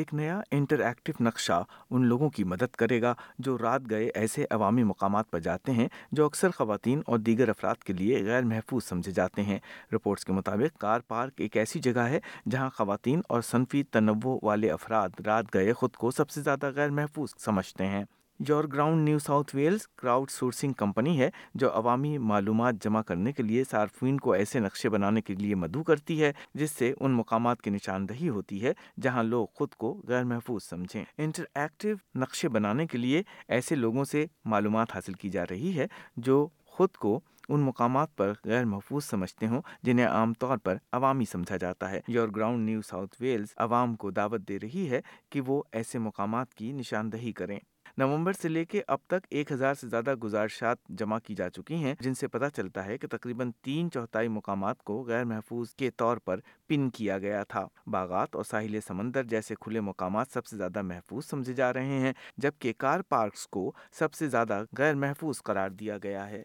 [0.00, 1.62] ایک نیا inter active نقشہ
[1.90, 3.12] ان لوگوں کی مدد کرے گا
[3.38, 7.82] جو رات گئے ایسے عوامی مقامات پر جاتے ہیں جو اکثر خواتین اور دیگر افراد
[7.84, 9.58] کے لیے غیر محفوظ سمجھے جاتے ہیں
[9.94, 14.70] رپورٹس کے مطابق کار پارک ایک ایسی جگہ ہے جہاں خواتین اور صنفی تنوع والے
[14.70, 18.04] افراد رات گئے خود کو سب سے زیادہ غیر محفوظ سمجھتے ہیں
[18.48, 21.28] your ground New South Wales crowdsourcing company ہے
[21.54, 25.82] جو عوامی معلومات جمع کرنے کے لیے صارفین کو ایسے نقشے بنانے کے لیے مدعو
[25.82, 30.24] کرتی ہے جس سے ان مقامات کی نشاندہی ہوتی ہے جہاں لوگ خود کو غیر
[30.24, 33.22] محفوظ سمجھیں انٹر ایکٹیو نقشے بنانے کے لیے
[33.48, 34.26] ایسے لوگوں سے
[34.44, 35.86] معلومات حاصل کی جا رہی ہے
[36.16, 41.24] جو خود کو ان مقامات پر غیر محفوظ سمجھتے ہوں جنہیں عام طور پر عوامی
[41.24, 45.00] سمجھا جاتا ہے your ground New South Wales عوام کو دعوت دے رہی ہے
[45.30, 47.58] کہ وہ ایسے مقامات کی نشاندہی کریں
[47.98, 51.74] نومبر سے لے کے اب تک ایک ہزار سے زیادہ گزارشات جمع کی جا چکی
[51.74, 55.90] ہیں جن سے پتا چلتا ہے کہ تقریباً تین چوتھائی مقامات کو غیر محفوظ کے
[55.90, 60.56] طور پر پن کیا گیا تھا باغات اور ساحل سمندر جیسے کھلے مقامات سب سے
[60.56, 62.12] زیادہ محفوظ سمجھے جا رہے ہیں
[62.36, 66.42] جبکہ کار پارکس کو سب سے زیادہ غیر محفوظ قرار دیا گیا ہے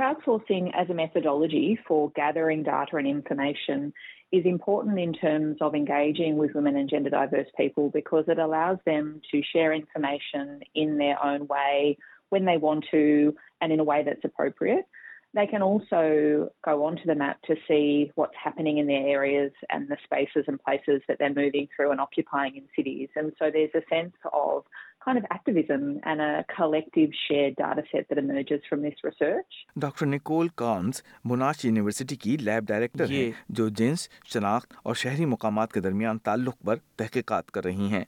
[0.00, 3.88] as a methodology for the determination
[4.32, 7.60] important aims of engaging women اینڈرس
[7.94, 8.28] because
[8.86, 10.56] them to share information
[11.50, 11.92] why
[12.32, 12.98] when I want to
[13.60, 13.80] and
[15.34, 19.92] like to see what happenings and
[23.38, 24.62] سرز a sense of
[29.76, 33.06] doctor Nicole cons Monash university کی lab director
[33.48, 38.04] جو جنس شناخت اور شہری مقامات کے درمیان تعلق پر تحقیقات کر رہی ہیں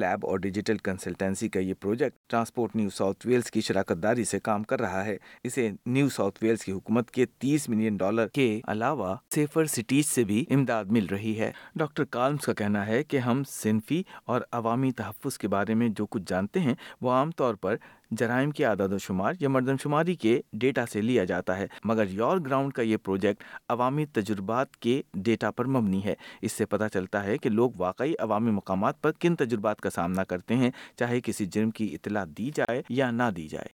[0.00, 4.38] لیب اور ڈیجیٹل کنسلٹینسی کا یہ project transport New South Wales کی شراکت داری سے
[4.40, 8.48] کام کر رہا ہے اسے نیو ساؤتھ ویلز کی حکومت کے تیس ملین ڈالر کے
[8.68, 13.16] علاوہ سیفر سٹیز سے بھی امداد مل رہی ہے ڈاکٹر کالمز کا کہنا ہے کہ
[13.18, 17.54] ہم صنفی اور عوامی تحفظ کے بارے میں جو کچھ جانتے ہیں وہ عام طور
[17.54, 17.76] پر
[18.12, 22.06] جرائم کے اعداد و شمار یا مردم شماری کے ڈیٹا سے لیا جاتا ہے مگر
[22.08, 26.14] یور گراؤنڈ کا یہ پروجیکٹ عوامی تجربات کے ڈیٹا پر مبنی ہے
[26.42, 30.24] اس سے پتہ چلتا ہے کہ لوگ واقعی عوامی مقامات پر کن تجربات کا سامنا
[30.24, 33.74] کرتے ہیں چاہے کسی جرم کی اطلاع دی جائے یا نہ دی جائے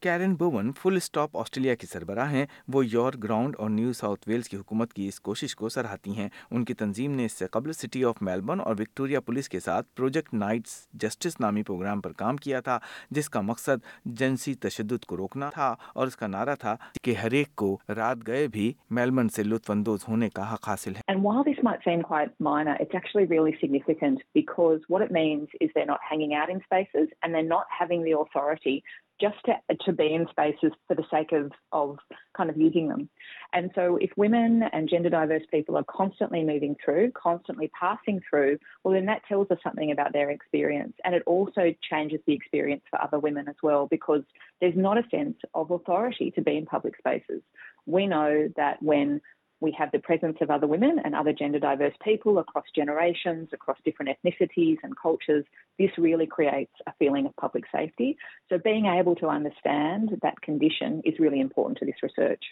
[0.02, 4.50] Keran Bowen full stop Australia کی سربراہ ہیں وہ یور گراؤنڈ اور نیو ساؤتھ ویلز
[4.50, 7.74] کی حکومت کی اس کوشش کو سراہتی ہیں ان کی تنظیم نے اس سے قبل
[7.74, 10.76] سٹی آف میلبرن اور وکٹوریا پولیس کے ساتھ پروجیکٹ نائٹس
[11.02, 12.78] جسٹس نامی پروگرام پر کام کیا تھا
[13.12, 13.86] جس کا مقصد
[14.20, 18.26] جنسی تشدد کو روکنا تھا اور اس کا نعرہ تھا کہ ہر ایک کو رات
[18.28, 18.72] گئے بھی
[18.92, 22.34] میلبرن سے لطف اندوز ہونے کا حق حاصل ہے And while this might seem quite
[22.42, 26.60] minor, it's actually really significant because what it means is they're not hanging out in
[26.62, 28.76] spaces and they're not having the authority
[29.20, 29.54] just to,
[29.86, 31.98] to be in spaces for the sake of, of
[32.36, 33.10] kind of using them.
[33.54, 38.60] And so if women and gender diverse people are constantly moving through, constantly passing through,
[38.84, 40.94] well, then that tells us something about their experience.
[41.04, 44.24] And it also changes the experience for other women as well, because
[44.62, 47.42] there's not a sense of authority to be in public spaces.
[47.86, 49.22] We know that when
[49.62, 53.78] we have the presence of other women and other gender diverse people across generations, across
[53.84, 55.46] different ethnicities and cultures,
[55.78, 58.18] this really creates a feeling of public safety.
[58.50, 62.52] So being able to understand that condition is really important to this research.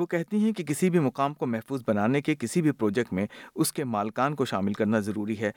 [0.00, 3.26] وہ کہتی ہیں کہ کسی بھی مقام کو محفوظ بنانے کے کسی بھی پروجیکٹ میں
[3.54, 5.50] اس کے مالکان کو شامل کرنا ضروری ہے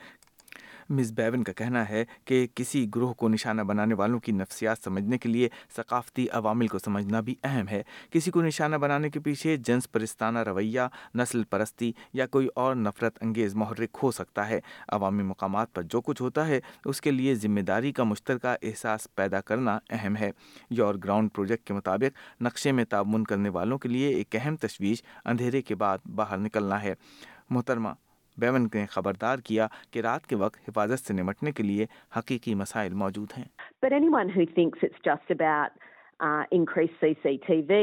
[0.90, 5.18] مس بیون کا کہنا ہے کہ کسی گروہ کو نشانہ بنانے والوں کی نفسیات سمجھنے
[5.18, 7.82] کے لیے ثقافتی عوامل کو سمجھنا بھی اہم ہے
[8.10, 10.80] کسی کو نشانہ بنانے کے پیچھے جنس پرستانہ رویہ
[11.14, 14.60] نسل پرستی یا کوئی اور نفرت انگیز محرک ہو سکتا ہے
[14.88, 19.08] عوامی مقامات پر جو کچھ ہوتا ہے اس کے لیے ذمہ داری کا مشترکہ احساس
[19.14, 20.30] پیدا کرنا اہم ہے
[20.70, 25.02] یور گراؤنڈ پروجیکٹ کے مطابق نقشے میں تعاون کرنے والوں کے لیے ایک اہم تشویش
[25.24, 26.94] اندھیرے کے بعد باہر نکلنا ہے
[27.50, 27.88] محترمہ
[28.38, 31.86] بیون نے خبردار کیا کہ رات کے وقت حفاظت سے نمٹنے کے لیے
[32.16, 33.44] حقیقی مسائل موجود ہیں
[33.84, 35.78] But anyone who thinks it's just about
[36.20, 37.83] uh, increased CCTV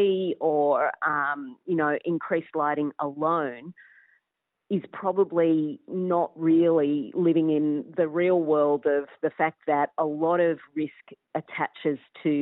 [0.39, 3.74] or um, you know, increased lighting alone
[4.69, 5.80] is probably
[5.88, 7.85] not really living in
[7.95, 12.42] the real world of the fact that a lot of risk attaches to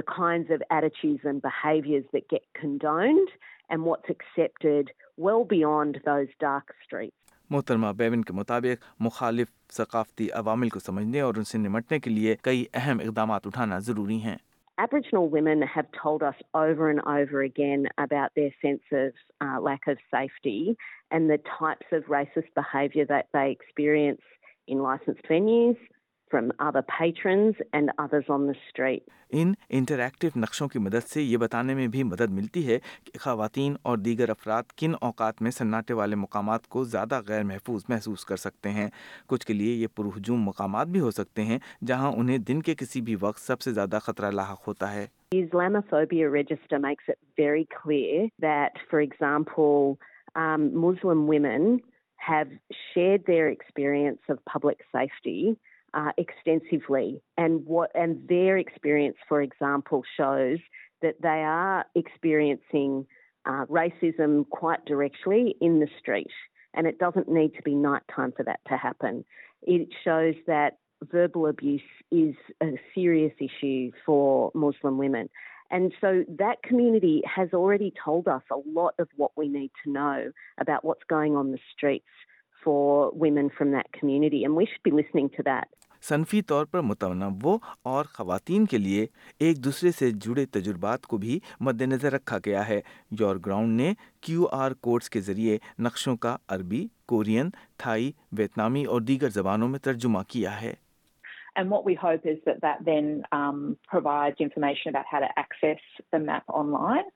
[0.00, 3.28] the kinds of attitudes and behaviours that get condoned
[3.68, 7.16] and what's accepted well beyond those dark streets.
[7.50, 12.34] محترمہ بیون کے مطابق مخالف ثقافتی عوامل کو سمجھنے اور ان سے نمٹنے کے لیے
[12.42, 14.36] کئی اہم اقدامات اٹھانا ضروری ہیں
[14.78, 19.14] Aboriginal women have told us over and over again about their sense of
[19.44, 20.76] uh, lack of safety
[21.10, 24.20] and the types of racist behaviour that they experience
[24.68, 25.78] in licensed venues,
[26.36, 29.02] from other patrons and others on the street.
[29.30, 33.76] ان interactive نقشوں کی مدد سے یہ بتانے میں بھی مدد ملتی ہے کہ خواتین
[33.82, 38.36] اور دیگر افراد کن اوقات میں سناٹے والے مقامات کو زیادہ غیر محفوظ محسوس کر
[38.44, 38.88] سکتے ہیں
[39.28, 43.00] کچھ کے لیے یہ پرہجوم مقامات بھی ہو سکتے ہیں جہاں انہیں دن کے کسی
[43.00, 45.06] بھی وقت سب سے زیادہ خطرہ لاحق ہوتا ہے
[45.34, 49.96] Islamophobia register makes it very clear that, for example,
[50.36, 51.66] um, Muslim women
[52.18, 52.52] have
[52.82, 55.56] shared their experience of public safety
[55.96, 58.06] extensive way
[58.28, 60.60] there experience for example شرس
[61.02, 65.02] they are experience کئیزم کون the
[65.82, 66.34] streets
[66.74, 67.28] and at
[67.28, 69.24] night be not ہانس دپنس
[71.12, 71.80] دربیس
[72.10, 72.52] is
[72.94, 75.26] serious issue for most women
[75.70, 77.20] and sir دمٹی
[77.52, 79.12] what's
[81.10, 82.26] going آم the streets
[82.62, 83.12] for
[83.14, 83.68] women from
[83.68, 85.48] دمٹی M ویس basing to the
[86.08, 87.56] صنفی طور پر متنوع
[87.90, 89.06] اور خواتین کے لیے
[89.46, 91.38] ایک دوسرے سے جڑے تجربات کو بھی
[91.60, 92.80] مد نظر رکھا گیا ہے
[93.20, 93.92] یور گراؤنڈ نے
[94.22, 95.58] کیو آر کوڈز کے ذریعے
[95.78, 97.50] نقشوں کا عربی کورین
[97.78, 100.74] تھائی ویتنامی اور دیگر زبانوں میں ترجمہ کیا ہے
[101.56, 103.06] And what we hope is that that then
[103.32, 103.60] um,
[103.88, 107.06] provides information about how to access the map online.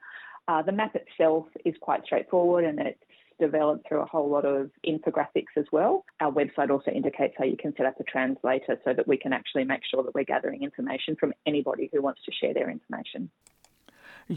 [0.48, 3.09] Uh, the map itself is quite straightforward and it's
[3.42, 4.70] developed through a whole lot of
[4.92, 5.94] infographics as well.
[6.20, 9.32] Our website also indicates how you can set up a translator so that we can
[9.32, 13.30] actually make sure that we're gathering information from anybody who wants to share their information.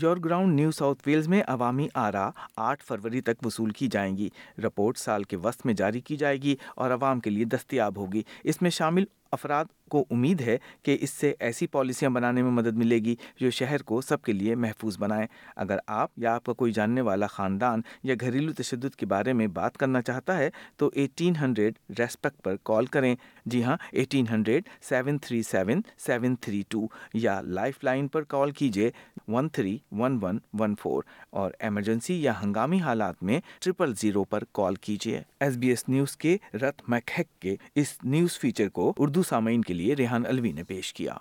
[0.02, 2.30] Your ground New South Wales میں عوامی آرا
[2.68, 4.30] آٹھ فروری تک وصول کی جائیں گی
[4.64, 8.22] report سال کے وسط میں جاری کی جائے گی اور عوام کے لیے دستیاب ہوگی
[8.44, 9.06] اس میں شامل
[9.32, 13.50] افراد کو امید ہے کہ اس سے ایسی پالیسیاں بنانے میں مدد ملے گی جو
[13.50, 15.28] شہر کو سب کے لیے محفوظ بنائے
[15.56, 19.48] اگر آپ یا آپ کا کوئی جاننے والا خاندان یا گھریلو تشدد کے بارے میں
[19.48, 20.50] بات کرنا چاہتا ہے
[20.78, 23.16] تو ایٹین ہنڈریڈ ریسپیکٹ پر کال کریں
[23.46, 26.86] جی ہاں eighteen hundred seven three seven seven three two
[27.14, 28.90] یا لائف لائن پر کال کیجیے
[29.28, 31.04] one three one one one four
[31.30, 36.18] اور ایمرجنسی یا ہنگامی حالات میں ٹریپل زیرو پر کال کیجیے ایس بی ایس نیوز
[36.18, 37.12] کے رتھ میک
[37.40, 41.14] کے اس نیوز فیچر کو اردو سامعین کے لیے لیے ریحان الوی نے پیش کیا